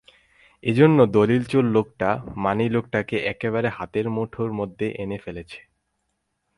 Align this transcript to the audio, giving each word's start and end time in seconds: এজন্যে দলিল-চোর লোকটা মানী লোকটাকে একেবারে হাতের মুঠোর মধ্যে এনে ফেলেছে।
এজন্যে 0.63 1.05
দলিল-চোর 1.07 1.65
লোকটা 1.67 2.09
মানী 2.35 2.65
লোকটাকে 2.69 3.17
একেবারে 3.25 3.67
হাতের 3.69 4.05
মুঠোর 4.09 4.49
মধ্যে 4.53 4.87
এনে 4.97 5.17
ফেলেছে। 5.17 5.59